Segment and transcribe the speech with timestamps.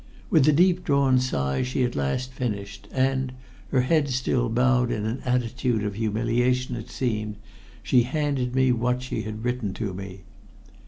[0.31, 3.33] With a deep drawn sigh she at last finished, and,
[3.69, 7.35] her head still bowed in an attitude of humiliation, it seemed,
[7.83, 10.21] she handed what she had written to me.